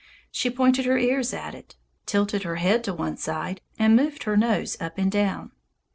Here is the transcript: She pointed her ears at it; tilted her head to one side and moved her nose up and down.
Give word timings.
She 0.31 0.49
pointed 0.49 0.85
her 0.85 0.97
ears 0.97 1.31
at 1.31 1.53
it; 1.53 1.75
tilted 2.07 2.41
her 2.41 2.55
head 2.55 2.83
to 2.85 2.91
one 2.95 3.17
side 3.17 3.61
and 3.77 3.95
moved 3.95 4.23
her 4.23 4.35
nose 4.35 4.75
up 4.79 4.97
and 4.97 5.11
down. 5.11 5.51